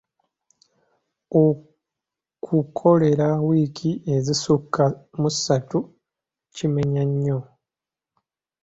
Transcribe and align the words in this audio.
Okukololera 1.43 3.27
wiiki 3.47 3.91
ezisukka 4.15 4.83
mu 5.19 5.29
ssatu 5.35 5.79
kimenya 6.55 7.03
nnyo. 7.09 7.39